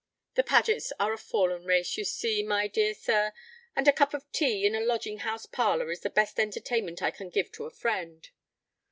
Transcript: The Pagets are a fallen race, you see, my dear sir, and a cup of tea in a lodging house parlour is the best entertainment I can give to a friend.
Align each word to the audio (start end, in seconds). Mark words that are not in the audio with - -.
The 0.33 0.41
Pagets 0.41 0.91
are 0.99 1.13
a 1.13 1.17
fallen 1.19 1.63
race, 1.63 1.95
you 1.95 2.05
see, 2.05 2.41
my 2.41 2.67
dear 2.67 2.95
sir, 2.95 3.33
and 3.75 3.87
a 3.87 3.93
cup 3.93 4.15
of 4.15 4.25
tea 4.31 4.65
in 4.65 4.73
a 4.73 4.79
lodging 4.81 5.19
house 5.19 5.45
parlour 5.45 5.91
is 5.91 5.99
the 5.99 6.09
best 6.09 6.39
entertainment 6.39 7.03
I 7.03 7.11
can 7.11 7.29
give 7.29 7.51
to 7.51 7.65
a 7.65 7.69
friend. 7.69 8.27